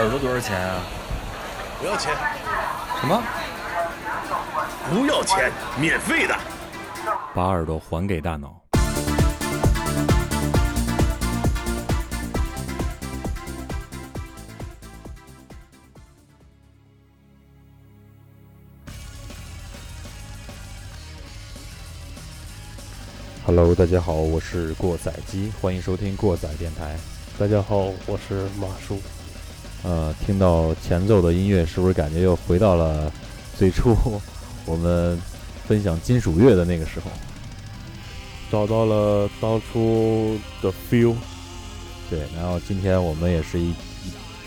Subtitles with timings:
[0.00, 0.82] 耳朵多少钱啊？
[1.78, 2.10] 不要钱，
[3.02, 3.22] 什么？
[4.88, 6.34] 不要钱，免费的。
[7.34, 8.58] 把耳朵还给大脑。
[23.44, 26.96] Hello，大家好，我是过载机，欢迎收听过载电台。
[27.38, 28.98] 大家好，我是马叔。
[29.82, 33.10] 呃，听到前奏的音乐，是不是感觉又回到了
[33.58, 33.96] 最初
[34.66, 35.20] 我们
[35.66, 37.10] 分享金属乐的那个时候？
[38.50, 41.14] 找到了当初的 feel。
[42.10, 43.74] 对，然后今天我们也是一一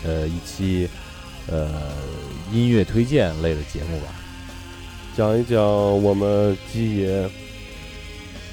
[0.04, 0.88] 呃一期
[1.50, 1.70] 呃
[2.52, 4.08] 音乐推荐类的节目吧，
[5.16, 5.58] 讲一讲
[6.02, 7.28] 我们基爷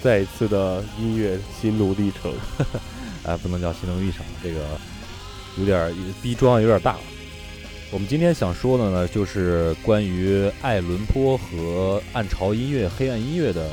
[0.02, 2.32] 再一次的音乐心路历程。
[3.24, 4.60] 哎， 不能叫心路历程，这个
[5.58, 6.98] 有点逼装有点大。
[7.92, 13.70] 我们今天想说的呢，就是关于爱伦坡和暗潮音乐、黑暗音乐的，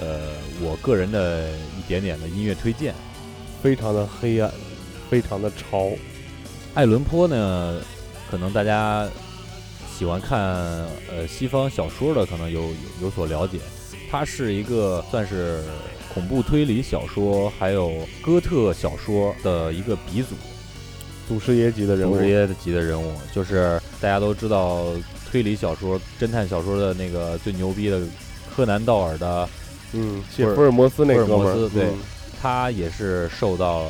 [0.00, 0.18] 呃，
[0.60, 2.92] 我个人的一点点的音乐推荐。
[3.62, 4.50] 非常的黑暗，
[5.08, 5.90] 非常的潮。
[6.74, 7.80] 爱伦坡呢，
[8.28, 9.08] 可能大家
[9.96, 13.60] 喜欢看呃西方小说的，可能有有有所了解。
[14.10, 15.62] 他是一个算是
[16.12, 20.34] 恐怖推理小说，还有哥特小说的一个鼻祖。
[21.28, 24.84] 祖师爷级的人物，祖师爷级的人物，就是大家都知道
[25.30, 28.00] 推理小说、侦探小说的那个最牛逼的
[28.54, 29.48] 柯南道尔的，
[29.92, 31.98] 嗯，写福尔摩斯那福尔哥们儿，摩斯对嗯
[32.42, 33.86] 他也是受到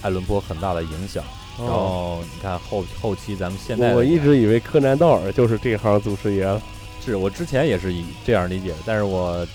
[0.00, 1.24] 爱伦坡很大的影响。
[1.58, 6.62] 然哦，后你看后后期咱们现在我一直以为柯南道尔就是这行祖师爷了。
[7.04, 9.46] 是我之前也是以这样理解的，但是我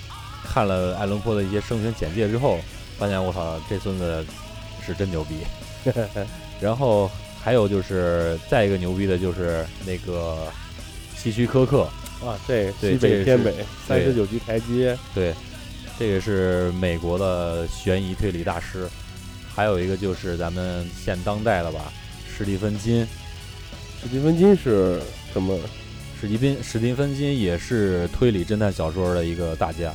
[0.43, 2.59] 看了爱伦坡的一些生平简介之后，
[2.97, 4.23] 发现我操，这孙子
[4.85, 5.37] 是真牛逼。
[6.59, 7.09] 然后
[7.41, 10.47] 还有就是再一个牛逼的就是那个
[11.15, 11.83] 希区柯克，
[12.23, 13.53] 啊，这西北偏北，
[13.87, 15.33] 三十九级台阶，对，
[15.97, 18.87] 这个是美国的悬疑推理大师。
[19.55, 21.91] 还有一个就是咱们现当代的吧，
[22.37, 23.05] 史蒂芬金。
[24.01, 25.01] 史蒂芬金是
[25.33, 25.57] 什么？
[26.21, 29.91] 史蒂芬史蒂芬金也是推理侦探小说的一个大家。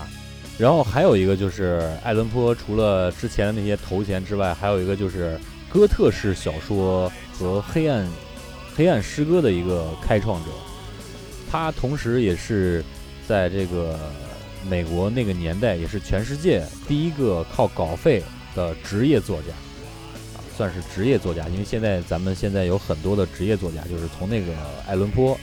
[0.58, 5.38] 然后还有一个就是爱伦坡，除了之前的那些头衔之外，还有一个就是
[5.74, 8.08] 哥特式小说和黑暗
[8.76, 10.50] 黑暗诗歌的一个开创者。
[11.50, 12.84] 他同时也是
[13.26, 13.98] 在这个
[14.68, 18.22] 美国那个年代，也是全世界第一个靠稿费
[18.54, 19.48] 的职业作家，
[20.36, 21.48] 啊，算是职业作家。
[21.48, 24.52] 因为现在咱们现在有很多的职业作家，就是从那个
[24.86, 25.36] 爱伦坡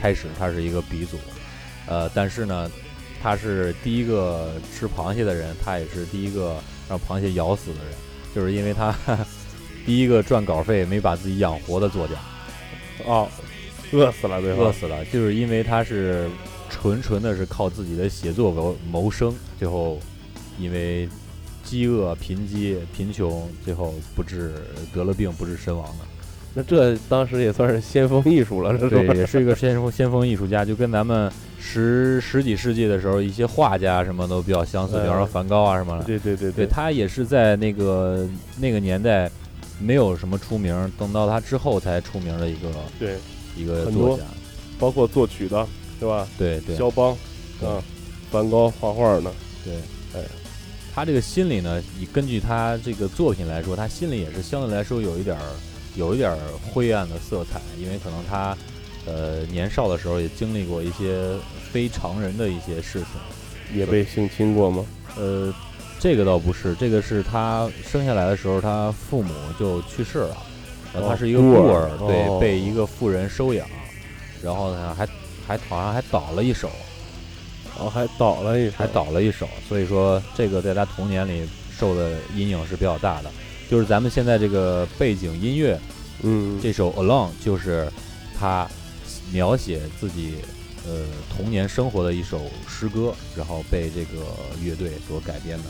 [0.00, 1.16] 开始，他是一个鼻祖。
[1.86, 2.68] 呃，但是呢，
[3.22, 6.56] 他是第一个吃螃蟹的人，他也是第一个
[6.88, 7.94] 让螃蟹咬死的人，
[8.34, 8.92] 就是因为他
[9.86, 12.14] 第一个赚稿费没把自己养活的作家。
[13.06, 13.28] 哦，
[13.92, 14.64] 饿死了，最后？
[14.64, 16.28] 饿死了，就是因为他是
[16.68, 20.00] 纯纯的是靠自己的写作谋谋生，最后
[20.58, 21.08] 因为
[21.62, 24.54] 饥饿、贫瘠、贫穷，最后不治
[24.92, 26.04] 得了病，不治身亡的。
[26.58, 29.06] 那这当时也算是先锋艺术了，这对？
[29.16, 31.30] 也是一个先锋先锋艺术家，就跟咱们
[31.60, 36.04] 十十几世纪的时候一些画家什么都比较相似，比方说呃梵高啊什么的。
[36.04, 38.26] 对对对对他也是在那个
[38.58, 39.30] 那个年代
[39.78, 43.16] 没有什么出名，等到他之后才出名的一个对，
[43.56, 44.24] 一个作家。
[44.78, 45.66] 包括作曲的，
[45.98, 46.28] 是吧？
[46.36, 47.16] 对对肖邦，
[47.58, 47.82] 对啊，
[48.30, 49.32] 梵高画画的，
[49.64, 49.74] 对，
[50.14, 50.22] 哎，
[50.94, 55.42] 他这个心理呢，以根据他这个作品来说，他心里也是相对来说有一点儿
[55.94, 56.38] 有一点儿
[56.70, 58.54] 灰暗的色彩，因为可能他
[59.06, 61.34] 呃年少的时候也经历过一些
[61.72, 63.08] 非常人的一些事情。
[63.74, 64.84] 也被性侵过吗？
[65.16, 65.52] 呃，
[65.98, 70.36] 这个倒不是，这个是他生下来的时候，他父母就去世了，
[70.92, 73.66] 然后他哦是一个孤孤儿，对，被一个富人收养，
[74.42, 75.08] 然后呢还
[75.46, 76.70] 还好像还倒了一手，
[77.78, 83.30] 哦，还倒了一手，还倒了一手，所以说这个在他童年里受的阴影是比较大的。
[83.68, 85.76] 就是咱们现在这个背景音乐，
[86.22, 87.90] 嗯，这首《Alone》就是
[88.38, 88.68] 他
[89.32, 90.36] 描写自己
[90.86, 91.04] 呃
[91.34, 94.22] 童年生活的一首诗歌，然后被这个
[94.62, 95.64] 乐队所改编的。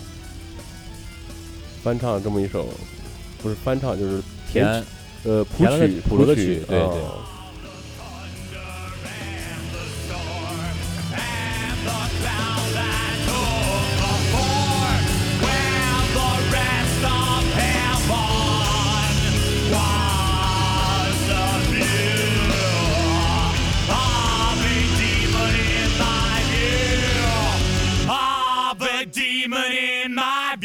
[1.87, 2.67] 翻唱这么一首
[3.41, 4.65] 不是翻唱就是填
[5.23, 7.01] 呃谱曲谱罗曲对对。
[29.13, 30.57] Demon in my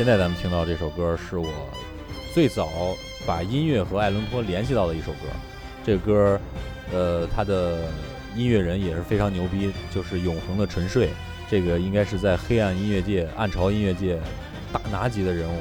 [0.00, 1.46] 现在咱们听到这首歌是我
[2.32, 2.70] 最早
[3.26, 5.28] 把音乐和爱伦坡联系到的一首歌。
[5.84, 6.40] 这个歌，
[6.90, 7.80] 呃，它的
[8.34, 11.10] 音乐人也是非常牛逼，就是永恒的沉睡。
[11.50, 14.18] 这个应该是在黑暗音乐界、暗潮音乐界
[14.72, 15.58] 大拿级的人物。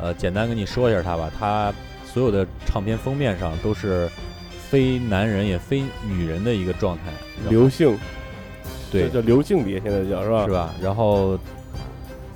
[0.00, 1.74] 呃，简单跟你说一下他吧，他
[2.04, 4.08] 所有的唱片封面上都是
[4.70, 7.10] 非男人也非女人的一个状态，
[7.50, 7.98] 刘姓，
[8.88, 10.44] 对，叫刘性别，现在叫是吧？
[10.46, 10.72] 是吧？
[10.80, 11.36] 然后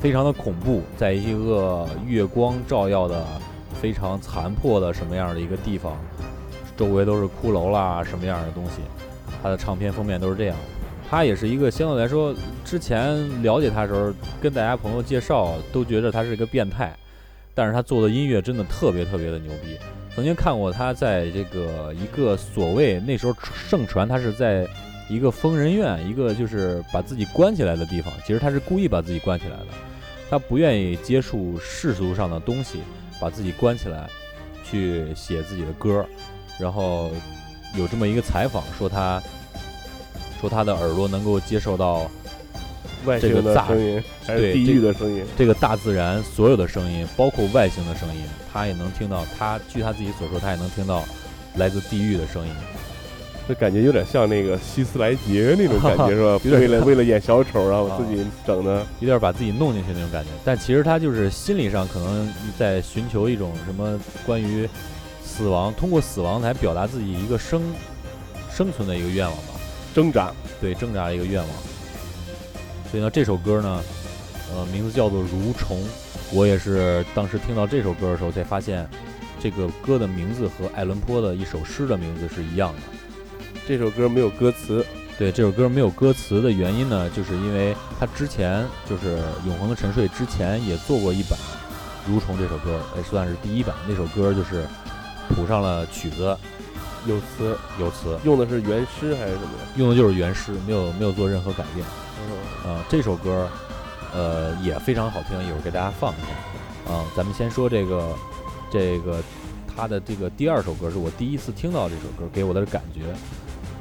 [0.03, 3.25] 非常的恐怖，在一个月光照耀的
[3.81, 5.97] 非常残破的什么样的一个地方，
[6.77, 8.83] 周围都是骷髅啦，什么样的东西？
[9.41, 10.57] 他的唱片封面都是这样。
[11.09, 12.35] 他也是一个相对来说，
[12.65, 16.93] 之前了解他的时候，跟大家朋友介绍都觉得他是一个变态。
[17.55, 19.77] 但是他做的音乐真的特别特别的牛逼。
[20.17, 24.67] 曾经看过他在这个一个所谓那时候盛传他是在
[25.09, 28.13] 一个疯人院，一个就是把自己关起来的地方。
[28.27, 29.67] 其实他是故意把自己关起来的，
[30.33, 32.79] 他不愿意接触世俗上的东西，
[33.21, 34.09] 把自己关起来
[34.65, 36.03] 去写自己的歌。
[36.59, 37.11] 然后
[37.77, 39.23] 有这么一个采访，说他
[40.41, 42.11] 说他的耳朵能够接受到。
[43.05, 45.23] 外星的声音，还是地狱的声音？
[45.37, 49.27] 这个大自然所有的声音，包括外星的声音，他也能听到。
[49.37, 51.05] 他据他自己所说，他也能听到
[51.57, 52.55] 来自地狱的声音。
[53.49, 56.41] 这感觉有点像那个希斯莱杰那种感觉， 是吧？
[56.45, 60.31] 为了为了演小丑，然后自己整的，有点把自己弄进去那种感觉。
[60.45, 64.69] 但其实他就是心理上可能在寻求一种什么关于
[65.25, 67.63] 死亡，通过死亡来表达自己一个生
[68.51, 69.55] 生存的一个愿望吧，
[69.95, 71.51] 挣扎，对，挣扎的一个愿望。
[72.91, 73.83] 所以呢，这首歌呢，
[74.55, 75.79] 呃，名字叫做《蠕虫》。
[76.35, 78.89] 我也是当时听到这首歌的时候，才发现
[79.41, 82.92] 这个歌的名字和爱伦坡的一首诗的名字是一样的。
[83.67, 84.85] 这首歌没有歌词。
[85.19, 91.39] 对，这首歌没有歌词的原因呢，就是因为他之前就是《永恒的沉睡》之前也做过一版
[92.11, 93.75] 《蠕虫》这首歌，也算是第一版。
[93.87, 94.67] 那首歌就是
[95.29, 96.37] 谱上了曲子，
[97.07, 99.79] 有词有词，用的是原诗还是什么的？
[99.79, 101.87] 用的就是原诗，没有没有做任何改变。
[102.65, 103.49] 呃，这首歌，
[104.13, 106.93] 呃，也非常好听，一会儿给大家放一下。
[106.93, 108.09] 啊，咱们先说这个，
[108.73, 109.23] 这个
[109.77, 113.01] 他的这个第二首歌是我第一次听到这首歌，给我的感觉，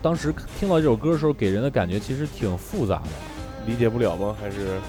[0.02, 3.10] 当时听到这首歌的时候，给人的感觉其实挺复杂的，
[3.66, 4.36] 理解不了吗？
[4.42, 4.80] 还是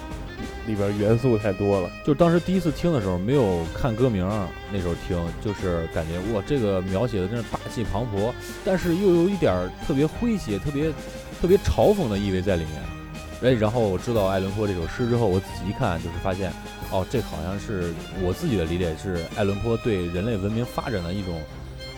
[0.65, 1.89] 里边元素太多了？
[2.03, 4.27] 就当时第一次听的时候，没有看歌名，
[4.71, 8.33] 那时候听就是感觉哇，这个描写的真是大气磅礴，
[8.65, 10.91] 但是又有一点特别诙谐、特别
[11.39, 13.51] 特别嘲讽的意味在里面。
[13.51, 16.51] 哎，然后我知道爱伦坡这首诗之后，我仔细一看，就是发现，
[16.91, 17.93] 哦，这好像是
[18.23, 21.39] 我自己的理解，是爱伦坡对人类文明发展的一种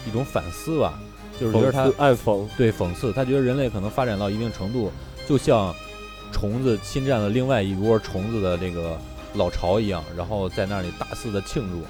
[0.08, 1.00] 一种反思吧，
[1.40, 4.92] 就是觉得他暗讽，对讽刺，他觉得人类可能发展到一定程度，
[5.28, 5.74] 就像
[6.32, 8.98] 虫子侵占了另外一窝虫子的这个
[9.34, 11.86] 老巢一样，然后在那里大肆的庆祝。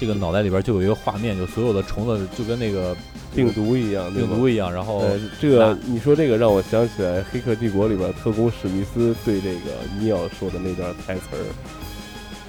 [0.00, 2.96] 这个脑袋里边就有一个画面，就所有的虫子就跟那个
[3.34, 4.72] 病毒一样，病毒一样。
[4.72, 5.04] 然后
[5.38, 11.44] 这个你说这个让我想起来《黑客帝国》里边特工史密斯对这个尼奥说的那段台词儿，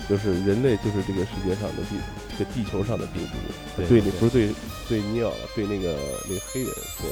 [0.08, 1.98] 就是人类就是这个世界上的地，
[2.38, 3.84] 这个地球上的病毒。
[3.86, 4.48] 对你不是对
[4.92, 5.96] 对尼奥了，对那个
[6.28, 7.10] 那个黑人说，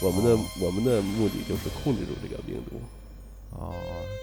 [0.00, 0.30] 我们的
[0.62, 2.80] 我们的目的就是控制住这个病毒。
[3.50, 3.74] 哦，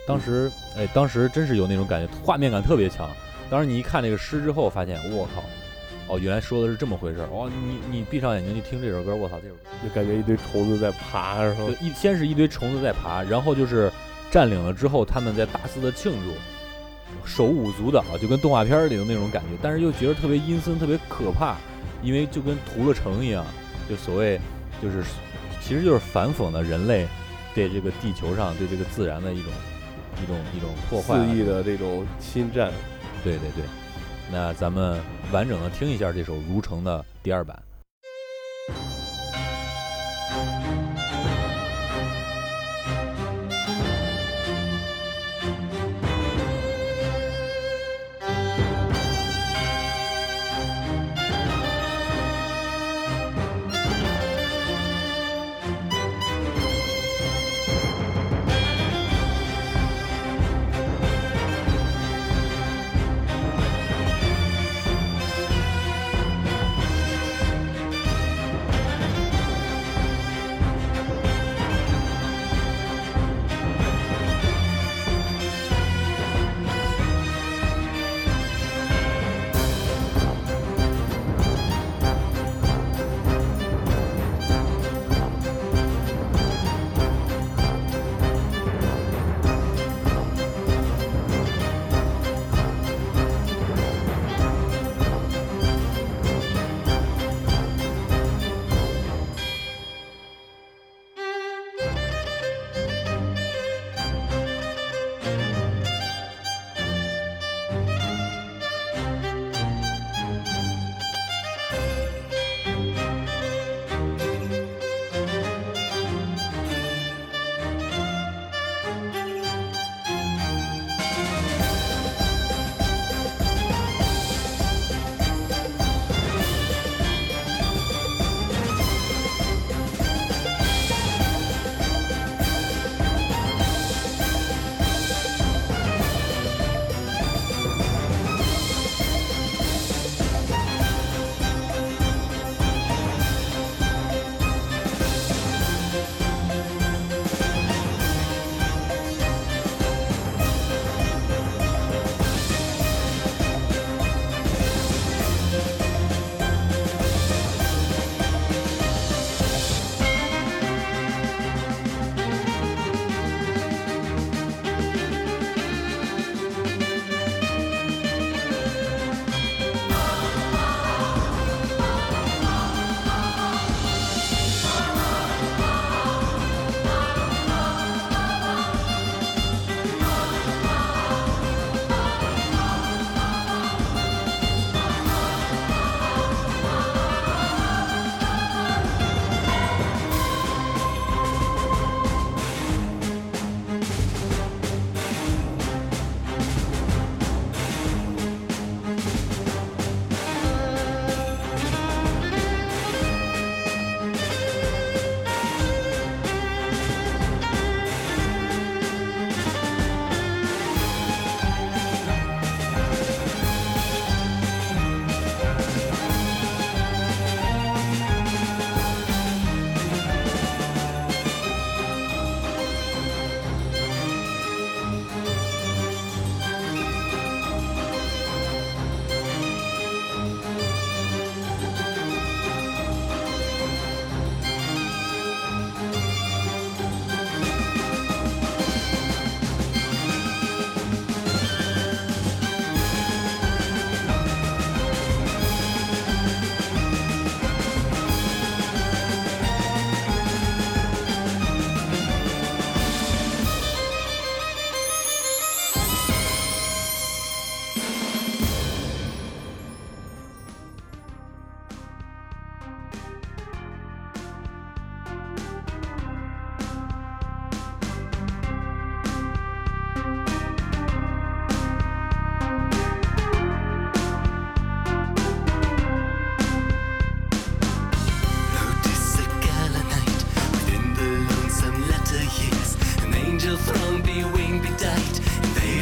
[0.07, 3.07] 当时哎，当时真是有那种感觉，画面感特别强。
[3.47, 5.43] 当时你一看那个诗之后，发现我靠，
[6.07, 7.27] 哦，原来说的是这么回事儿。
[7.27, 13.91] 哦，你你闭上眼睛去听这首歌，我操，这首歌就感觉一堆虫子在爬，然后一先是一堆虫子在爬，然后就是
[14.31, 16.33] 占领了之后，他们在大肆的庆祝，
[17.23, 21.57] 手舞足蹈，就跟动画片里的那种感觉，但是又觉得特别阴森，特别可怕，
[22.01, 23.45] 因为就跟屠了城一样，
[23.89, 24.39] 就所谓
[24.81, 25.03] 就是
[25.61, 27.07] 其实就是反讽的人类
[27.53, 29.51] 对这个地球上对这个自然的一种
[30.23, 32.71] 一种一种破坏，肆意的这种侵占。
[33.23, 33.63] 对对对，
[34.31, 35.01] 那咱们
[35.31, 37.59] 完整的听一下这首《如城》的第二版。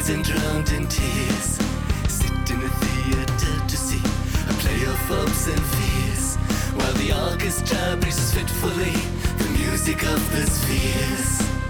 [0.05, 1.59] eyes and drowned in tears.
[2.07, 3.99] Sit in a theater to see
[4.49, 6.35] a play of hopes and fears.
[6.75, 8.93] While the orchestra breathes fitfully
[9.37, 11.64] the music of the spheres.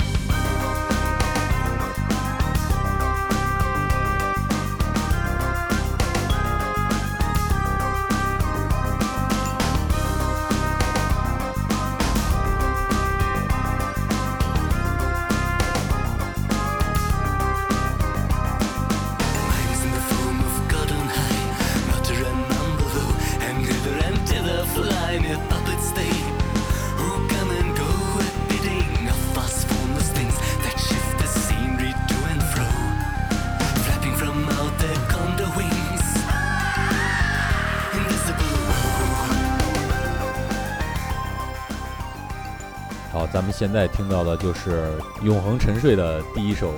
[43.66, 44.92] 现在听到的就是
[45.24, 46.70] 永恒沉睡的第一首《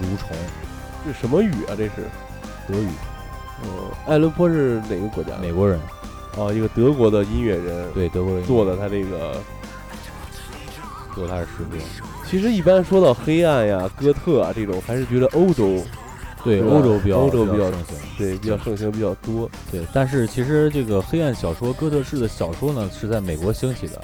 [0.00, 0.30] 蠕虫》，
[1.04, 1.74] 这什么语啊？
[1.76, 2.06] 这是？
[2.68, 2.88] 德语，
[3.64, 3.68] 嗯，
[4.06, 5.32] 艾伦坡是哪个国家？
[5.42, 5.76] 美国人，
[6.36, 9.42] 哦，一个德国的音乐人对德国人做的他这个。
[11.16, 11.76] 做他的诗歌，
[12.24, 15.82] 其实一般说到黑暗呀、哥特啊这种，还是觉得欧洲
[16.44, 17.96] 对欧洲比较欧洲比较盛行。
[18.16, 19.50] 对比较盛行比较多。
[19.72, 24.00] 对，但是其实这个黑暗小说、哥特式的小说呢，是在美国兴起的。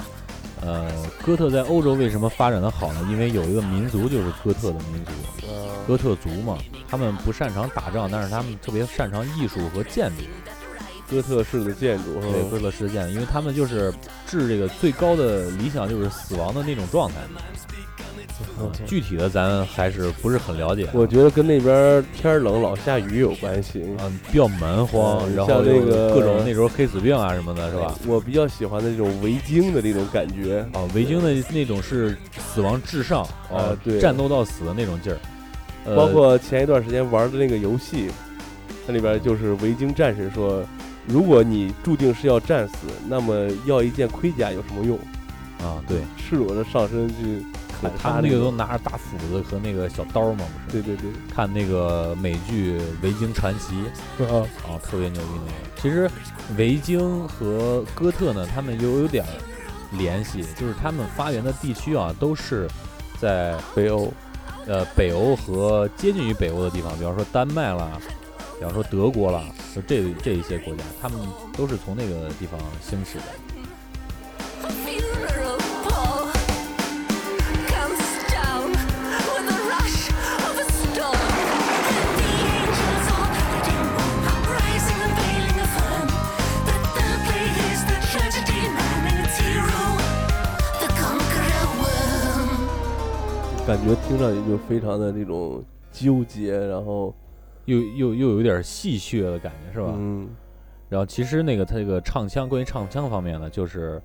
[0.65, 0.91] 呃，
[1.25, 3.07] 哥特在欧洲为什么发展的好呢？
[3.11, 5.13] 因为有一个民族就是哥特的民族，
[5.47, 6.57] 呃，哥特族嘛，
[6.89, 10.23] 他们不擅长打仗，但是他们特别擅长艺术和建筑。
[11.11, 13.93] 哥特式的建筑，对，哥特式建筑，因为他们就是
[14.27, 17.17] 治这个最高的理想就是死亡的那种状态。
[18.61, 20.89] 嗯具体的咱还是不是很了解。
[20.93, 23.85] 我觉得跟那边天冷老下雨有关系。
[24.01, 27.95] 嗯，比较蛮荒，嗯然后那个各种那时候黑死病啊什么的，是吧？
[28.07, 30.61] 我比较喜欢的这种维京的那种感觉。
[30.73, 33.23] 啊，维京的那种是死亡至上
[33.53, 35.19] 啊对战斗到死的那种劲儿。
[35.85, 38.09] 呃包括前一段时间玩的那个游戏，
[38.87, 40.65] 它里边就是维京战士说，
[41.07, 42.75] 如果你注定是要战死，
[43.07, 44.99] 那么要一件盔甲有什么用？
[45.61, 47.45] 啊，对，赤裸着上身去
[47.81, 48.55] 砍他们那个都。
[48.55, 50.81] 拿着大斧子和那个小刀嘛，不是？
[50.81, 53.75] 对对对，看那个美剧《维京传奇》
[54.25, 55.83] 啊，啊，特别牛逼那个。
[55.83, 56.09] 其实
[56.57, 59.27] 维京和哥特呢，他们又有点
[59.91, 62.69] 联系，就是他们发源的地区啊，都是
[63.21, 64.13] 在北欧，
[64.69, 67.99] 呃北欧和接近于北欧的地方，比方说丹麦啦，
[68.61, 69.43] 比方说德国啦，
[69.75, 71.19] 就这这一些国家，他们
[71.57, 73.25] 都是从那个地方兴起的。
[93.95, 97.15] 觉听上去就非常的那种纠结，然后
[97.67, 99.93] 又又又有点戏谑的感觉，是吧？
[99.97, 100.29] 嗯，
[100.89, 104.01] 然后其实那个他这个唱腔，关于唱腔方面呢，就是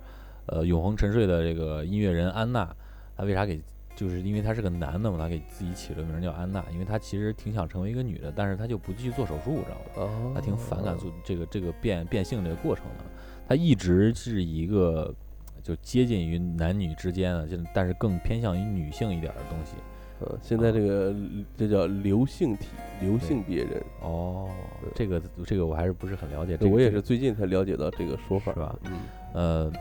[0.46, 2.74] 呃永恒沉睡的这个音乐人安娜，
[3.16, 3.60] 她为啥给？
[3.96, 9.84] 就是因为他是个男的嘛，他给自己起了名叫安娜，因为他其实挺想成为一个女的，但是他就不继续做手术，知道吧？
[9.96, 13.04] 哦，他挺反感做这个这个变变性这个过程的，
[13.46, 15.14] 他一直是以一个
[15.62, 19.74] 就接近于男女之间的，就但是更偏向于女性一点的东西。
[20.20, 21.14] 呃，现在这个
[21.56, 22.68] 这叫流性体，
[23.00, 24.50] 流性别人，哦，
[24.94, 26.58] 这个这个我还是不是很了解。
[26.58, 28.78] 这个我也是最近才了解到这个说法，是吧？
[28.84, 28.92] 嗯，
[29.32, 29.72] 呃，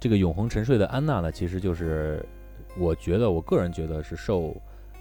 [0.00, 2.24] 这个永恒沉睡的安娜呢，其实就是
[2.78, 4.56] 我觉得，我个人觉得是受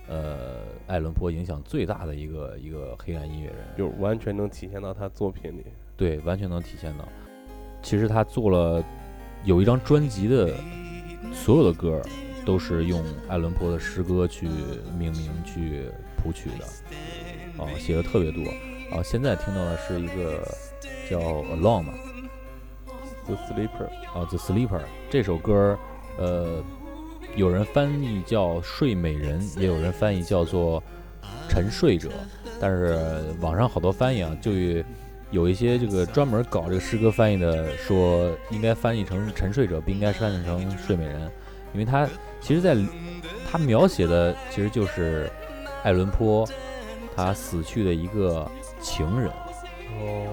[0.10, 5.64] 呃爱伦坡影响最大的一个一个黑暗音乐人，就完全能体现到他作品里。
[5.96, 7.08] 对，完全能体现到。
[7.82, 8.84] 其实他做了
[9.48, 10.54] 有一张专辑的
[11.34, 12.02] 所有的歌
[12.46, 14.46] 都是用爱伦坡的诗歌去
[15.00, 15.86] 命名、去
[16.18, 18.44] 谱曲的，啊，写的特别多。
[18.92, 20.46] 啊，现在听到的是一个
[21.10, 21.94] 叫《Alone》嘛
[23.26, 24.80] ，The Sleeper，啊，《The Sleeper》
[25.10, 25.80] 这首歌，
[26.18, 26.62] 呃，
[27.38, 30.84] 有人翻译叫《睡美人》，也有人翻译叫做
[31.50, 32.10] 《沉睡者》，
[32.60, 34.52] 但是网上好多翻译啊，就
[35.32, 41.28] 有一些这个专门搞这个诗歌翻译的说，应该翻译成《沉睡者》，不应该翻译成《睡美人》，
[41.74, 42.08] 因为他
[42.40, 42.78] 其实在
[43.50, 45.30] 他描写的其实就是
[45.84, 46.48] 爱伦坡
[47.16, 49.30] 他死去的一个情人。
[50.00, 50.28] 哦，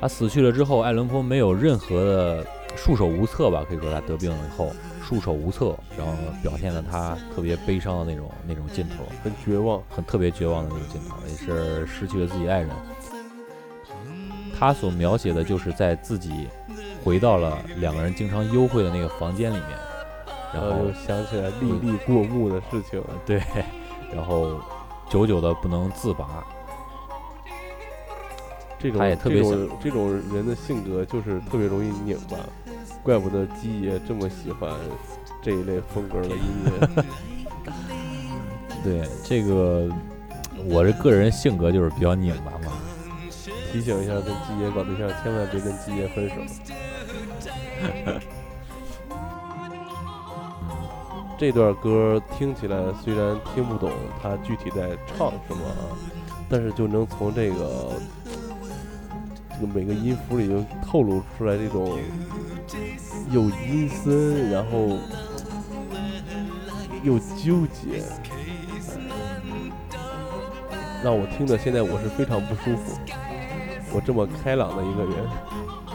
[0.00, 3.64] 他死去了之后，爱伦坡没有任何的束手无策吧？
[3.68, 6.12] 可以说他得病了以后束手无策，然后
[6.42, 9.82] 表现了他特别悲伤的那种那种劲头，很绝望。
[9.88, 12.70] 很特别绝望的那种劲头，也是失去了自己爱人。
[14.60, 16.46] 他所描写的就是在自己
[17.02, 19.68] 回到了两个人经常幽会的那个房间里面，
[20.52, 23.42] 然后想起来历历过目的事情，对，
[24.14, 24.60] 然后
[25.08, 26.44] 久久的不能自拔。
[28.78, 32.36] 这种他也特别这种这种人的性格就是特别容易拧巴。
[33.02, 34.70] 怪不得基爷这么喜欢
[35.40, 37.04] 这一类风格的音乐。
[38.84, 39.88] 对这个，
[40.66, 42.69] 我这个人性格就是比较拧巴嘛。
[43.70, 46.34] 提醒一下，跟季爷搞对象，千万别跟季爷分手。
[51.38, 53.90] 这段歌听起来虽然听不懂
[54.22, 55.96] 他具体在唱什么啊，
[56.50, 57.92] 但是就能从这个
[59.54, 61.98] 这个每个音符里就透露出来这种
[63.30, 64.98] 又阴森，然后
[67.02, 68.02] 又纠结，
[71.02, 72.98] 让我听的现在我是非常不舒服。
[73.92, 75.14] 我这么开朗的一个人，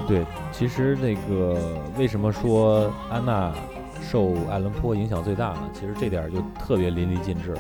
[0.08, 1.58] 对，其实那个
[1.98, 3.54] 为什么说安娜
[4.02, 5.70] 受爱伦坡影响最大呢？
[5.74, 7.56] 其实这点就特别淋漓尽致。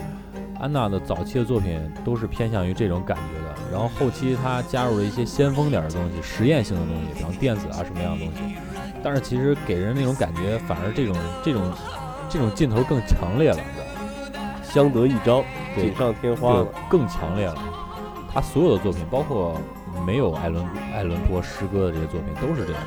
[0.59, 8.55] 安娜的早期的作品都是偏向于这种感觉的，然后后期她加入了一些先锋点的东西、实验性的东西，比方电子啊什么样的东西。
[9.03, 11.71] 但是其实给人那种感觉，反而这种这种
[12.29, 14.61] 这种劲头更强烈了，你知道吗？
[14.63, 15.43] 相得益彰，
[15.75, 16.67] 锦上添花了。
[16.89, 17.55] 更强烈了。
[18.33, 19.59] 她所有的作品，包括
[20.05, 22.81] 没有艾伦艾伦坡诗歌的这些作品，都是这样。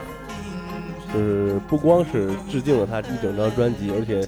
[1.12, 4.26] 就是不光是致敬了他一整张专辑，而且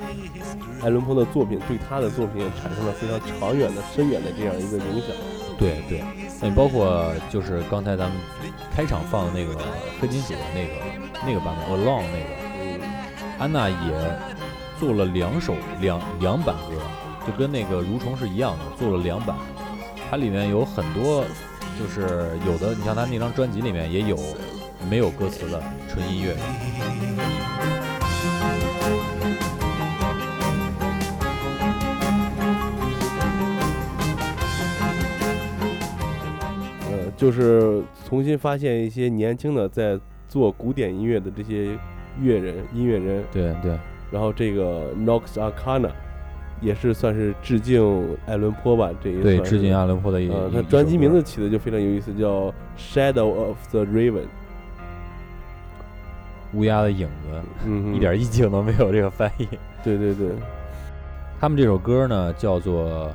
[0.82, 5.14] 艾伦坡的作品对他的作品产生了非常长远的、深远的这样一个影响。
[5.58, 6.02] 对对，
[6.40, 8.18] 那你包括就是刚才咱们
[8.74, 9.60] 开场放的那个
[10.00, 10.72] 黑金属的那个
[11.26, 12.30] 那个版本《Alone》那个，
[12.62, 12.80] 嗯，
[13.38, 14.18] 安娜也
[14.78, 16.80] 做了两首两两版歌，
[17.26, 19.36] 就跟那个《蠕虫》是一样的，做了两版。
[20.10, 21.22] 它里面有很多，
[21.78, 24.16] 就是有的，你像他那张专辑里面也有
[24.88, 26.36] 没有歌词的纯音乐。
[36.90, 41.78] 呃，就是重新发现一些年轻的在做古典音乐的这些
[42.20, 43.78] 乐人、音乐人，对对
[44.10, 45.90] 然后这个 Nox Arcana
[46.60, 51.10] 也是算是致敬爱伦坡吧，这一对，致敬爱伦坡的一呃，他专辑名。
[51.10, 52.46] 字起的就非常有意思，叫
[52.78, 54.12] 《Shadow of the Raven》。
[56.52, 58.92] 乌鸦的影子，嗯，一点意境都没有。
[58.92, 59.46] 这个翻译，
[59.84, 60.28] 对对对
[61.40, 63.10] 他们这首歌呢叫做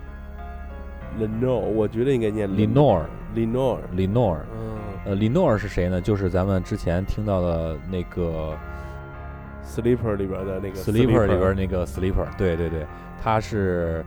[1.20, 3.04] ，Lenore，我觉得应该念 Lenore
[3.36, 3.80] Lenore。
[3.96, 4.38] Lenore。
[4.58, 4.76] 嗯
[5.08, 6.02] 呃，Lenore 是谁呢？
[6.02, 8.58] 就是咱们之前听到的那个
[9.64, 12.88] ，Sleeper 里边的那个 Sleeper 里边那个 Sleeper，对对对，
[13.26, 14.06] 他是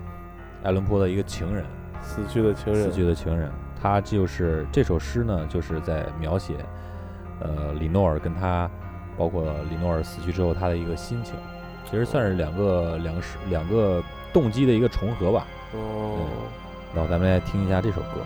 [0.63, 1.65] 艾伦坡的一个情人，
[2.01, 3.51] 死去的情人，死去的情人。
[3.83, 6.55] 他就是这首诗呢，就是在描写，
[7.41, 8.71] 呃，李诺尔跟他，
[9.17, 11.35] 包括李诺尔死去之后他的一个心情，
[11.85, 14.01] 其实算是两个两个诗两个
[14.33, 15.49] 动机的一个重合吧。
[15.75, 16.25] 哦，
[16.95, 18.25] 然后咱们来听一下这首歌。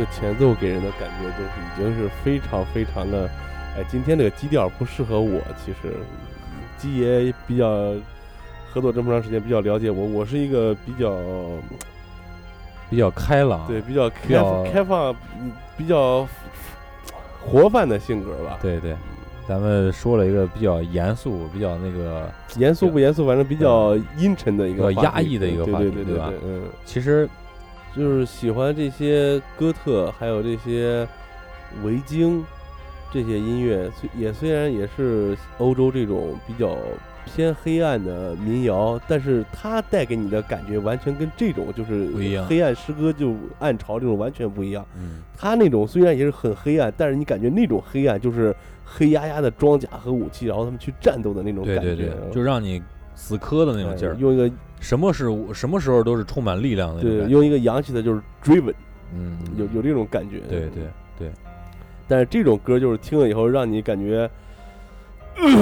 [0.00, 3.28] 个前奏给人的感觉就是已经是非常非常的，
[3.76, 5.40] 哎，今天这个基调不适合我。
[5.64, 5.94] 其实，
[6.78, 7.92] 基爷比较
[8.72, 10.04] 合作这么长时间，比较了解我。
[10.06, 11.16] 我是一个比较
[12.88, 14.34] 比较开朗，对比较开
[14.72, 16.26] 开放、嗯比较
[17.40, 18.58] 活泛的性格吧。
[18.60, 18.94] 对对，
[19.48, 27.26] 咱们说了一个比较严肃、比较那个，严肃不严肃，反正比较阴沉的一个比较压抑的一个话对对对题对吧对，嗯，其实
[27.96, 31.06] 就是喜欢这些哥特，还有这些
[31.82, 32.44] 维京
[33.12, 36.76] 这些音乐，虽也虽然也是欧洲这种比较
[37.26, 42.08] 偏黑暗的民谣，但是它带给你的感觉完全跟这种就是
[42.48, 44.86] 黑暗诗歌就暗潮这种完全不一样。
[44.96, 52.82] 嗯，它那种虽然也是很黑暗，但是你感觉那种黑暗就是黑压压的装甲和武器，然后他们去战斗的那种感觉，对对，就让你
[53.20, 54.14] 死磕的那种劲儿。
[54.14, 57.28] 哎，用一个什么是什么时候都是充满力量的那种对。
[57.28, 58.74] 用一个洋气的就是 driven，
[59.14, 60.40] 嗯，有有这种感觉。
[60.48, 60.84] 对对
[61.18, 61.30] 对，
[62.08, 64.28] 但是这种歌就是听了以后让你感觉，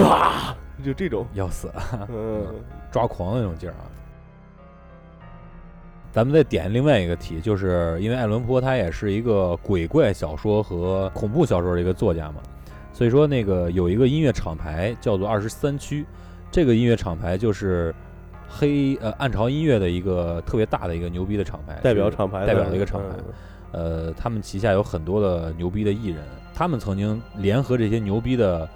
[0.04, 2.46] 啊，就这种，要死了，嗯，
[2.92, 3.84] 抓狂的那种劲儿啊。
[6.12, 12.36] 咱们再点另外一个题，就是因为爱伦坡他也是一个鬼怪小说和恐怖小说的一个作家嘛，
[12.92, 16.06] 所以说那个有一个音乐厂牌叫做二十三区，
[16.50, 17.94] 这个音乐厂牌就是
[18.48, 23.16] 黑呃暗潮音乐的一个特别大的一个牛逼的厂牌，代表厂牌代表的一个厂牌。
[23.18, 23.24] 嗯。
[23.70, 28.66] 呃，他们旗下有很多的牛逼的艺人，他们曾经联合这些牛逼的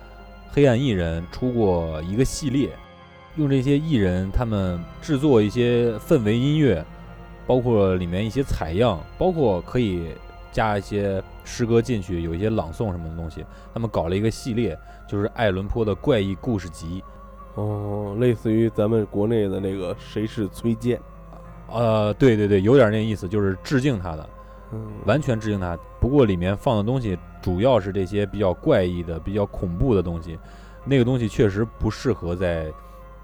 [0.50, 2.68] 黑暗艺人出过一个系列，
[3.36, 6.84] 用这些艺人他们制作一些氛围音乐，
[7.46, 10.08] 包括里面一些采样，包括可以
[10.52, 17.02] 加一些诗歌进去，有一些朗诵什么的东西，他们搞了一个系列，就是爱伦坡的怪异故事集。
[17.54, 21.00] 哦，类似于咱们国内的那个谁是崔健，
[21.70, 24.28] 呃，对对对，有点那意思，就是致敬他的。
[24.72, 25.78] 嗯，完全致敬他。
[26.00, 30.38] 不过里面放的东西主要是这些比较怪异的、比较恐怖的东西，
[30.84, 32.66] 那个东西确实不适合在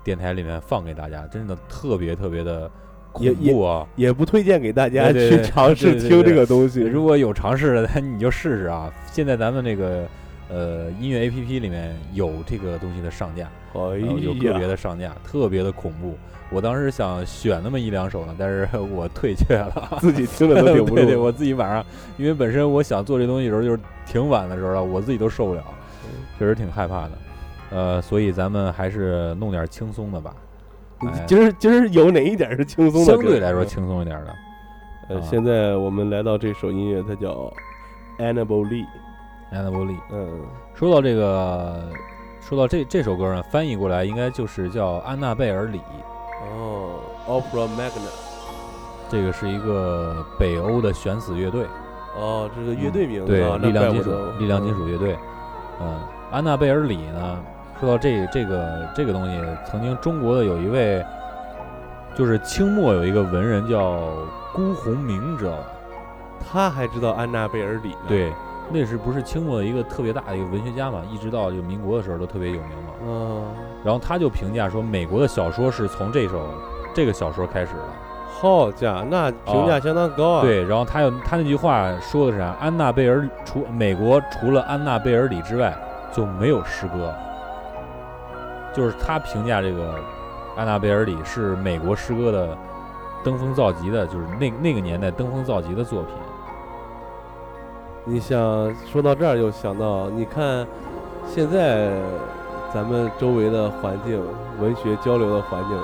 [0.05, 2.71] 电台里面放给大家，真的特别特别的
[3.12, 3.87] 恐也也怖啊！
[3.97, 6.83] 也不推荐给大家去尝试听这个东西。
[6.83, 8.93] 如果有尝试的，你就试试啊！
[9.11, 10.07] 现在咱们这个
[10.51, 13.51] 呃音乐 APP 里面有这个东西的上架，
[13.87, 16.17] 哎然后有个别，的上架，特别的恐怖。
[16.51, 19.97] 我当时想选那么一两首呢，但是 我退却了。
[20.01, 21.85] 自己听的都顶不对对，我自己晚上，
[22.17, 25.62] 因为本身我想做这东西的时候就是挺晚的时候了，我自己都受不了，
[26.05, 27.11] 嗯确实挺害怕的。
[27.71, 30.35] 呃，所以咱们还是弄点轻松的吧，
[31.01, 33.12] 哎今儿今儿有哪一点是轻松的？
[33.12, 33.64] 相对来说。
[33.64, 34.35] 轻松一点的。
[35.11, 37.53] 呃，啊现在我们来到这首音乐，它叫
[38.19, 38.85] Annabelle Lee。
[39.51, 40.43] 安娜波利，嗯，
[40.75, 41.91] 说到这个，
[42.49, 45.83] 说到这这首歌呢，翻译过来应该就是叫安娜贝尔里，
[46.57, 48.09] 哦，Opera Magna。
[49.07, 51.67] 这个是一个北欧的悬死乐队，
[52.17, 55.19] 哦，这个乐队名字嗯对啊，，力量金属力量金属乐队，
[55.79, 57.39] 嗯，安娜贝尔里呢，
[57.79, 59.39] 说到这这个这个东西，
[59.71, 61.05] 曾经中国的有一位，
[62.15, 64.09] 就是清末有一个文人叫
[64.55, 65.59] 辜鸿铭，知道吧？
[66.51, 67.99] 他还知道安娜贝尔里呢。
[68.09, 68.33] 对，
[68.70, 71.02] 那是不是清末的一个特别大的一个文学家嘛？
[71.11, 72.92] 一直到就民国的时候都特别有名嘛。
[73.02, 73.44] 嗯，
[73.83, 76.46] 然后他就评价说，美国的小说是从这首
[76.94, 77.83] 这个小说开始的。
[78.31, 82.54] 好家伙，那评价相当高啊。，对，然后他又他那句话说的是啥？
[82.61, 85.74] 安娜贝尔除美国除了安娜贝尔里之外
[86.12, 87.12] 就没有诗歌，
[88.72, 89.94] 就是他评价这个
[90.57, 92.57] 安娜贝尔里是美国诗歌的
[93.24, 96.12] 登峰造极的，就是那那个年代登峰造极的作品。
[98.11, 98.38] 你想
[98.90, 100.66] 说到这儿，又想到，你看
[101.27, 101.92] 现在
[102.73, 104.18] 咱们周围的环境，
[104.59, 105.79] 文学交流的环境，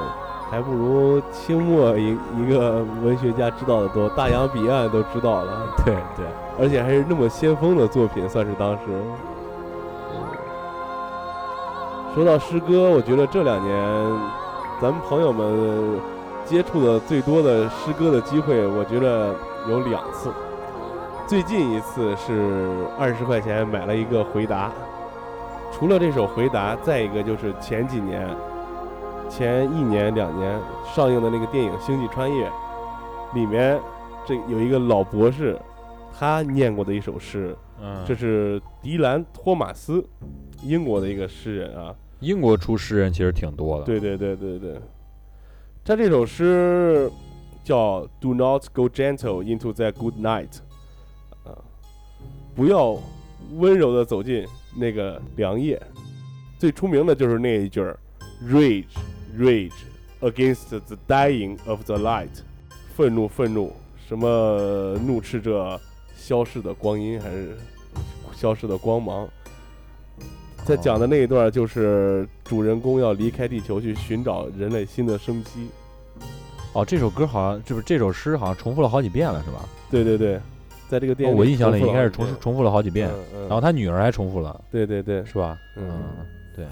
[0.51, 6.25] 还不如清末一一个文学家知道的多，大洋彼岸都知道了，对对，
[6.59, 8.81] 而且还是那么先锋的作品，算是当时。
[8.89, 10.23] 嗯
[12.15, 13.77] 说到诗歌，我觉得这两年
[14.81, 16.01] 咱们朋友们
[16.45, 19.35] 接触的最多的诗歌的机会，我觉得
[19.69, 20.31] 有两次。
[21.27, 24.71] 最近一次是二十块钱买了一个回答，
[25.73, 28.29] 除了这首回答，再一个就是前几年、
[29.31, 30.61] 前一年两年
[30.95, 32.47] 上映的那个电影《星际穿越》，
[33.35, 33.81] 里面
[34.27, 35.59] 这有一个老博士，
[36.13, 40.05] 他念过的一首诗，嗯，这是迪兰·托马斯，
[40.63, 41.95] 英国的一个诗人啊。
[42.21, 43.85] 英国出诗人其实挺多的。
[43.85, 44.79] 对对对对对，
[45.83, 47.11] 他这首诗
[47.65, 50.74] 叫 “Do not go gentle into that good night”，啊，
[52.55, 52.97] 不要
[53.57, 55.81] 温柔的走进那个凉夜。
[56.59, 57.99] 最出名的就是那一句儿
[58.45, 58.85] “Rage,
[59.37, 59.73] rage
[60.21, 62.29] against the dying of the light”，
[62.97, 63.73] 愤怒愤怒，
[64.09, 65.79] 什么怒斥着
[66.17, 67.57] 消逝的光阴还是
[68.35, 69.29] 消逝的光芒。
[70.65, 75.69] 在讲的那一段就是主人公要离开地球去寻找人类新的生机。
[76.73, 79.69] 哦，这首歌好像就是这首诗好像重复了好几遍了，是吧？
[79.91, 80.41] 对对对，
[80.89, 85.59] 在这个电哦影、我印象里应该是重复重重复了好几遍，嗯嗯、然后他女儿还重复了，对对对，是吧？
[85.77, 85.93] 嗯。
[86.55, 86.65] 对。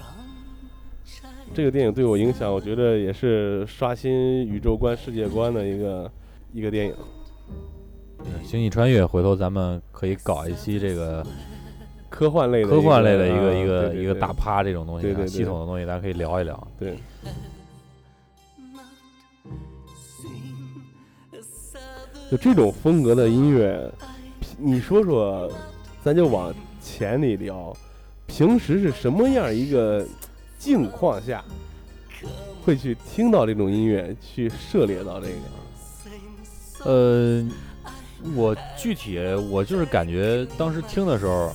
[1.53, 6.11] 这个电影对我影响，我觉得也是刷新宇宙观、世界观的一个
[6.51, 6.95] 一个电影。
[8.43, 11.23] 星际穿越，回头咱们可以搞一期这个
[12.09, 16.67] 科幻类的科幻类的一个个一个一个大趴这种东西系统的东西，大家可以聊一聊。
[16.79, 16.97] 对，
[22.33, 23.87] 就这种风格的音乐，
[24.57, 25.47] 你说说，
[26.03, 27.71] 咱就往前里聊，
[28.25, 30.03] 平时是什么样一个
[30.57, 31.45] 境况下
[32.65, 35.27] 会去听到这种音乐，去涉猎到这
[36.81, 36.89] 个？
[36.89, 37.47] 呃，
[38.35, 39.19] 我具体
[39.51, 41.53] 我就是感觉当时听的时候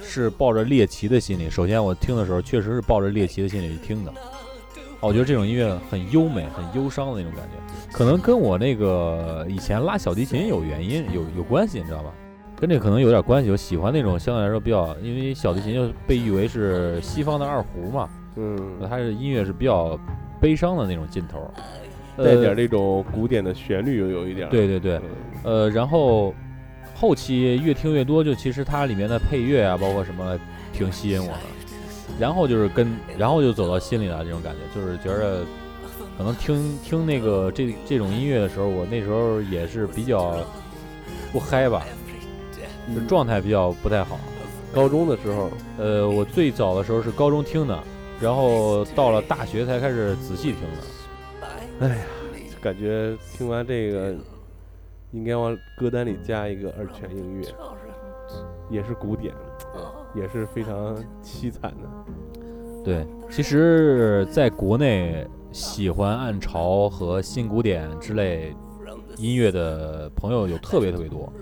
[0.00, 1.50] 是抱着猎奇的心理。
[1.50, 4.10] 首先我听的时候确实是抱着猎奇的心理去听的。
[5.00, 12.12] 哦我觉得这种音乐很优美、很忧伤的那种感觉，可能跟我那个以前拉小提琴有原因、有有关系，你知道吧？
[12.58, 13.50] 跟这可能有点关系。
[13.50, 19.98] 我喜欢那种相对来说比较，因为小提琴就被誉为是西方的二胡嘛，嗯，它是音乐是比较
[20.40, 24.48] 悲伤的那种劲头儿，带点那种古典的旋律，又有一点。
[24.48, 25.02] 对对对，嗯
[25.44, 26.34] 呃，然后
[26.94, 30.38] 后期越听越多，就其实它里面的配乐啊，包括什么，
[30.72, 31.55] 挺吸引我的。
[32.18, 35.44] 然后就是跟，然后就走到心里了，这种感觉，就是觉着
[36.16, 40.36] 可能听听那个这这种音乐的时候，我那时候也是比较
[41.32, 41.84] 不嗨吧，
[42.94, 44.18] 就状态比较不太好。
[44.74, 47.78] 高中的时候，呃，我最早的时候是高中听的，
[48.20, 51.46] 然后到了大学才开始仔细听的。
[51.80, 52.04] 哎呀，
[52.60, 54.14] 感觉听完这个，
[55.12, 57.46] 应该往歌单里加一个二泉映月，
[58.70, 59.34] 也是古典，
[60.16, 62.12] 也是非常凄惨的。
[62.84, 68.54] 对，其实在国内喜欢暗潮和新古典之类
[69.16, 71.32] 音乐的朋友有特别特别多，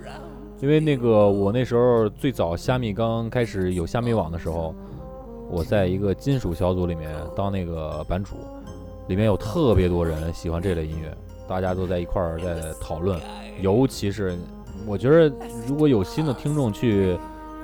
[0.59, 4.73] 因为那个我那时候最早虾米刚开始有虾米网的时候，
[5.49, 8.35] 我在一个金属小组里面当那个版主，
[9.07, 11.15] 里面有特别多人喜欢这类音乐，
[11.47, 13.19] 大家都在一块儿在讨论，
[13.61, 14.35] 尤其是
[14.87, 15.31] 我觉得
[15.67, 17.17] 如果有新的听众去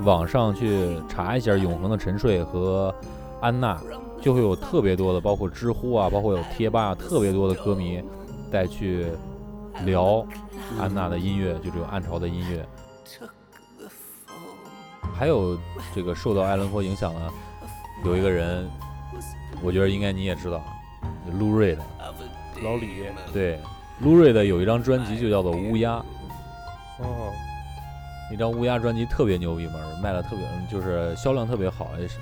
[0.03, 2.93] 网上去查一下《永恒的沉睡》和
[3.39, 3.79] 安娜，
[4.21, 8.01] 就会有特别多的，包括知乎啊，包括有贴吧啊，特别多的歌迷
[8.51, 9.07] 在去
[9.85, 10.25] 聊
[10.79, 12.65] 安娜的音乐，就这种暗潮的音乐。
[15.13, 15.57] 还有
[15.93, 17.21] 这个受到艾伦坡影响的，
[18.05, 18.67] 有一个人，
[19.61, 20.63] 我觉得应该你也知道，
[21.39, 21.83] 路瑞的。
[22.63, 23.59] 老李，对，
[24.01, 25.93] 路瑞的有一张专辑就叫做《乌鸦》，
[26.99, 27.31] 哦，
[28.31, 32.17] 那张乌鸦专辑特别牛逼嘛，卖的特别，就是销量特别好，也是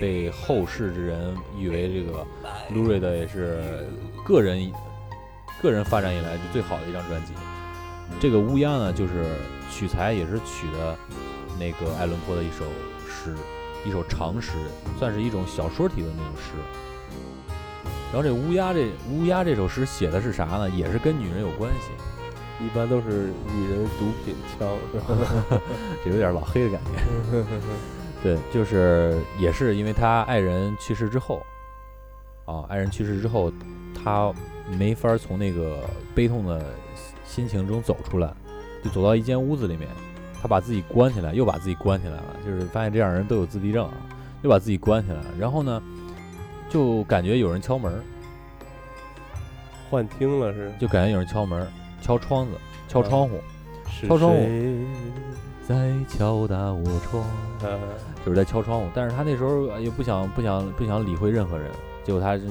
[0.00, 2.26] 被后世之人誉为这个
[2.74, 3.88] 路瑞的也是
[4.26, 4.72] 个人
[5.62, 7.32] 个人发展以来就最好的一张专辑。
[8.18, 9.36] 这个乌鸦呢，就是
[9.70, 10.96] 取材也是取的
[11.58, 12.64] 那个爱伦坡的一首
[13.08, 13.36] 诗，
[13.86, 14.52] 一首长诗，
[14.98, 16.52] 算是一种小说体的那种诗。
[18.12, 20.68] 然后这乌鸦这乌鸦这首诗写的是啥呢？
[20.70, 21.90] 也是跟女人有关系。
[22.60, 24.68] 一般都是女人毒品枪，
[26.04, 27.44] 这有点老黑的感觉。
[28.22, 31.42] 对，就是也是因为他爱人去世之后，
[32.46, 33.52] 啊，爱人去世之后，
[34.02, 34.32] 他
[34.78, 35.78] 没法从那个
[36.14, 36.64] 悲痛的
[37.26, 38.32] 心情中走出来，
[38.82, 39.88] 就走到一间屋子里面，
[40.40, 43.92] 他把自己关起来，又把自己关起来了，就是发现这样人都有自闭症啊，
[44.42, 45.82] 又把自己关起来了，然后呢，
[46.70, 47.92] 就感觉有人敲门，
[49.90, 51.66] 幻听了是就感觉有人敲门，
[52.04, 52.52] 敲窗子，
[52.86, 53.40] 敲啊窗户，
[54.06, 54.46] 敲窗户。
[55.66, 57.22] 在敲打我窗。
[57.22, 57.80] 啊
[58.26, 61.70] 就是在敲窗户，但是他那时候呃也不想不想不想理会任何人，
[62.04, 62.42] 结果他是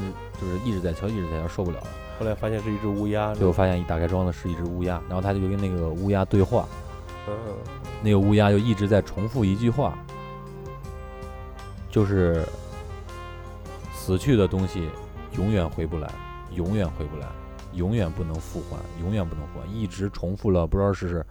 [0.41, 1.87] 就是一直在敲，一直在敲，受不了了，
[2.19, 6.67] 后来发现是一只乌鸦，最后发现一打开窗子是一只乌鸦，然后他就跟那个乌鸦对话，
[7.27, 7.35] 嗯，
[8.01, 9.95] 那个乌鸦就一直在重复一句话，
[11.91, 12.43] 就是
[13.93, 14.89] 死去的东西
[15.37, 16.09] 永远回不来，
[16.55, 17.27] 永远回不来，
[17.73, 21.25] 永远不能复还，永远不能复还，一直重复了不知道是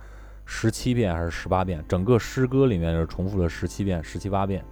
[0.45, 4.65] 十七遍还是十八遍，整个诗歌里面是重复了十七遍、十七八遍，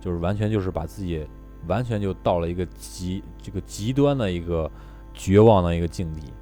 [0.00, 1.26] 就是完全就是把自己
[1.66, 4.70] 完全就到了一个极这个极端的一个
[5.12, 6.32] 绝望的一个境地。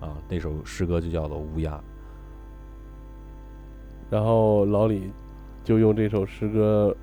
[0.00, 1.72] 啊，那首诗歌就叫做《乌鸦》。
[4.08, 5.12] 然后老李
[5.62, 6.96] 就用这首诗歌，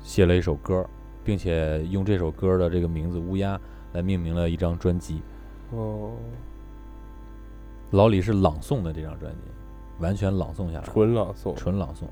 [0.00, 0.88] 写了一首歌，
[1.24, 3.60] 并且用这首歌的这个名字“乌鸦”
[3.92, 5.20] 来命名了一张专辑。
[5.74, 6.16] 哦，
[7.90, 9.38] 老李是朗诵的这张专辑，
[9.98, 11.54] 完全朗诵下来，纯朗诵。
[11.54, 12.04] 纯朗诵，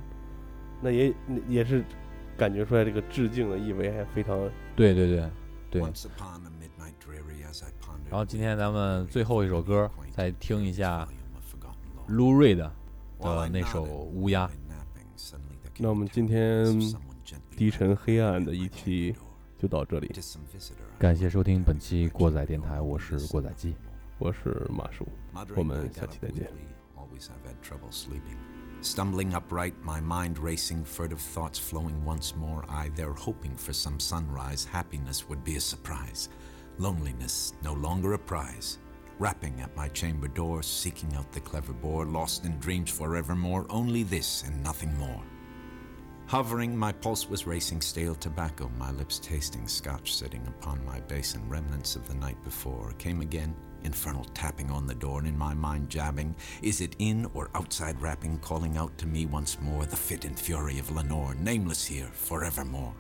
[0.81, 1.15] 那也
[1.49, 1.85] 也是
[2.37, 4.39] 感觉出来这个致敬的意味还非常，
[4.77, 5.31] 对对对。
[5.71, 5.83] 对。
[8.11, 11.09] 然后今天咱们最后一首歌，再听一下
[12.11, 12.71] Lurid 的
[13.51, 14.51] 那首乌鸦，
[15.79, 16.67] 那我们今天
[17.57, 19.15] 低沉黑暗的一期
[19.59, 20.11] 就到这里。
[21.02, 23.76] It。is some visitor I 感谢收听本期过载电台，我是过载机。
[24.18, 26.44] 我是马叔， Muttering 我们 I 下 got 期 up 再见。
[26.46, 28.38] weakly, although always I've had trouble sleeping.
[28.82, 34.00] Stumbling upright, my mind racing, furtive thoughts flowing once more, I there hoping for some
[34.00, 36.30] sunrise, happiness would be a surprise,
[36.78, 38.78] loneliness no longer a prize.
[39.20, 44.04] Rapping at my chamber door, seeking out the clever boar, lost in dreams forevermore, only
[44.04, 45.24] this and nothing more.
[46.33, 51.47] Hovering, my pulse was racing, stale tobacco, my lips tasting scotch sitting upon my basin,
[51.47, 52.95] remnants of the night before.
[52.97, 57.31] Came again, infernal tapping on the door, and in my mind jabbing, is it in
[57.35, 61.35] or outside rapping, calling out to me once more the fit and fury of Lenore,
[61.35, 62.95] nameless here forevermore.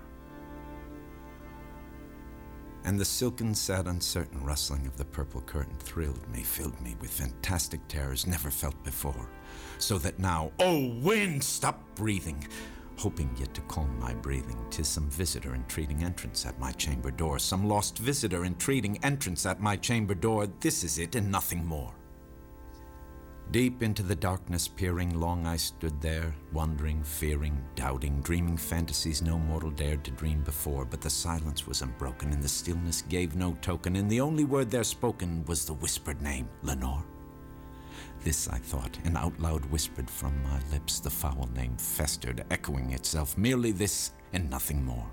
[2.85, 7.11] And the silken, sad, uncertain rustling of the purple curtain thrilled me, filled me with
[7.11, 9.31] fantastic terrors never felt before.
[9.79, 12.47] So that now, oh wind, stop breathing!
[13.03, 17.37] Hoping yet to calm my breathing, tis some visitor entreating entrance at my chamber door,
[17.41, 20.47] some lost visitor entreating entrance at my chamber door.
[20.61, 21.93] This is it and nothing more.
[23.51, 29.37] Deep into the darkness peering, long I stood there, wondering, fearing, doubting, dreaming fantasies no
[29.37, 30.85] mortal dared to dream before.
[30.85, 34.71] But the silence was unbroken, and the stillness gave no token, and the only word
[34.71, 37.05] there spoken was the whispered name, Lenore.
[38.25, 41.01] This I thought, and out loud whispered from my lips.
[41.01, 45.11] The foul name festered, echoing itself, merely this and nothing more.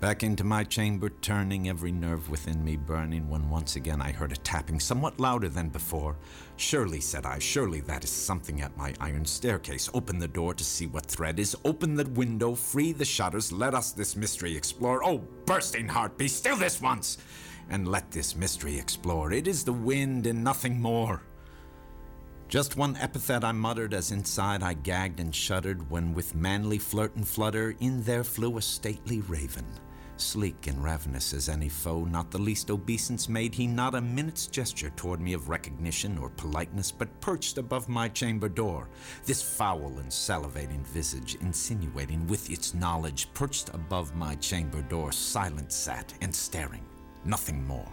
[0.00, 4.30] Back into my chamber, turning every nerve within me burning, when once again I heard
[4.30, 6.16] a tapping, somewhat louder than before.
[6.54, 9.90] Surely, said I, surely that is something at my iron staircase.
[9.94, 11.56] Open the door to see what thread is.
[11.64, 15.02] Open the window, free the shutters, let us this mystery explore.
[15.02, 17.18] Oh, bursting heart, be still this once,
[17.70, 19.32] and let this mystery explore.
[19.32, 21.22] It is the wind and nothing more.
[22.48, 27.14] Just one epithet I muttered as inside I gagged and shuddered when with manly flirt
[27.16, 29.66] and flutter in there flew a stately raven.
[30.16, 34.46] Sleek and ravenous as any foe, not the least obeisance made he not a minute's
[34.46, 38.88] gesture toward me of recognition or politeness, but perched above my chamber door.
[39.24, 45.70] This foul and salivating visage, insinuating with its knowledge, perched above my chamber door, silent
[45.70, 46.84] sat and staring,
[47.28, 47.92] nothing more.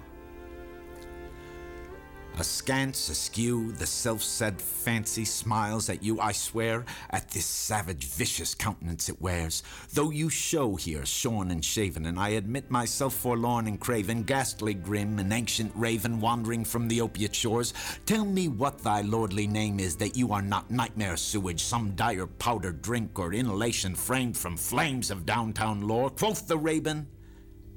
[2.37, 8.53] Askance, askew, the self said fancy smiles at you, I swear, at this savage, vicious
[8.53, 9.63] countenance it wears.
[9.93, 14.73] Though you show here shorn and shaven, and I admit myself forlorn and craven, ghastly
[14.73, 17.73] grim, an ancient raven wandering from the opiate shores,
[18.05, 22.27] tell me what thy lordly name is, that you are not nightmare sewage, some dire
[22.27, 26.09] powder drink or inhalation framed from flames of downtown lore.
[26.09, 27.07] Quoth the raven,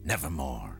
[0.02, 0.77] nevermore.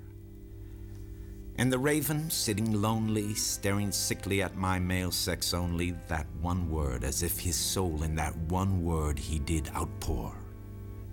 [1.59, 7.03] And the raven, sitting lonely, staring sickly at my male sex only, that one word,
[7.03, 10.37] as if his soul in that one word he did outpour.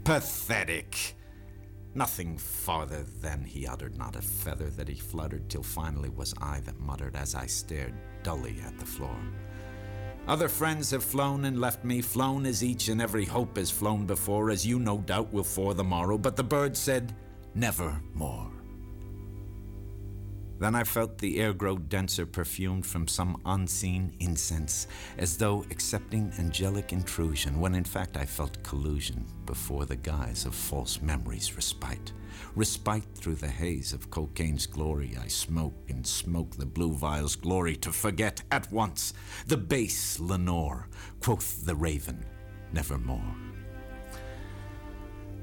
[0.04, 1.16] Pathetic!
[1.96, 6.60] Nothing farther than he uttered, not a feather that he fluttered, till finally was I
[6.60, 9.18] that muttered as I stared dully at the floor.
[10.28, 14.06] Other friends have flown and left me, flown as each and every hope has flown
[14.06, 17.16] before, as you no doubt will for the morrow, but the bird said,
[17.56, 18.55] Never more.
[20.58, 24.88] Then I felt the air grow denser, perfumed from some unseen incense,
[25.18, 30.56] as though accepting angelic intrusion, when in fact I felt collusion before the guise of
[30.56, 32.14] false memories' respite.
[32.56, 37.76] Respite through the haze of cocaine's glory, I smoke and smoke the blue vial's glory
[37.78, 39.14] to forget at once
[39.48, 40.88] the base Lenore,
[41.20, 42.26] quoth the raven,
[42.72, 43.36] nevermore.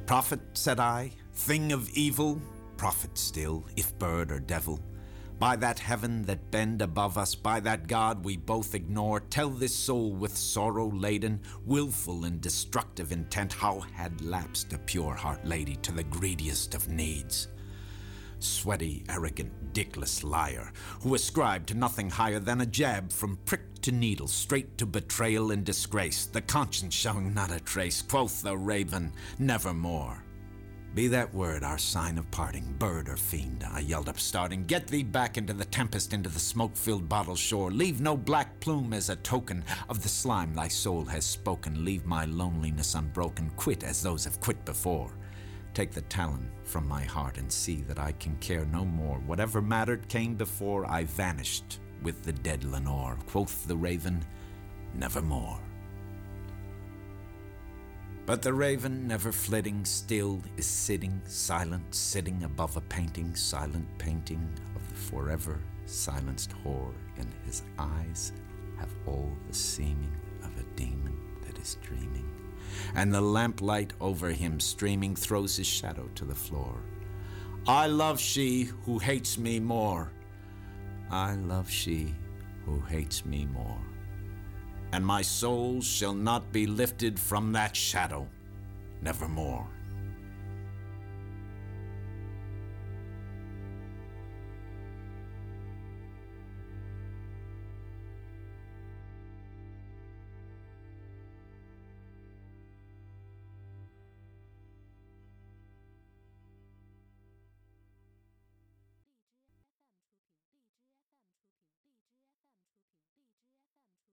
[0.06, 2.40] Prophet, said I, thing of evil,
[2.76, 4.80] prophet still, if bird or devil.
[5.43, 9.74] By that heaven that bend above us, by that God we both ignore, tell this
[9.74, 15.74] soul with sorrow laden, willful and destructive intent, how had lapsed a pure heart lady
[15.82, 17.49] to the greediest of needs.
[18.38, 23.90] Sweaty, arrogant, dickless liar, who ascribed to nothing higher than a jab from prick to
[23.90, 29.12] needle, straight to betrayal and disgrace, the conscience showing not a trace, quoth the raven,
[29.40, 30.21] nevermore.
[30.95, 34.66] Be that word our sign of parting, bird or fiend, I yelled up, starting.
[34.66, 37.70] Get thee back into the tempest, into the smoke filled bottle shore.
[37.70, 41.82] Leave no black plume as a token of the slime thy soul has spoken.
[41.82, 43.51] Leave my loneliness unbroken.
[43.57, 45.11] Quit as those have quit before.
[45.72, 49.16] Take the talon from my heart and see that I can care no more.
[49.20, 53.16] Whatever mattered came before, I vanished with the dead Lenore.
[53.28, 54.22] Quoth the raven,
[54.95, 55.59] Nevermore.
[58.24, 64.48] But the raven, never flitting, still is sitting, silent, sitting above a painting, silent painting
[64.76, 68.32] of the forever silenced whore, and his eyes
[68.78, 72.28] have all the seeming of a demon that is dreaming.
[72.94, 76.80] And the lamplight over him streaming throws his shadow to the floor.
[77.66, 80.10] I love she who hates me more.
[81.10, 82.14] I love she
[82.64, 83.91] who hates me more.
[84.93, 88.28] And my soul shall not be lifted from that shadow,
[89.01, 89.66] nevermore.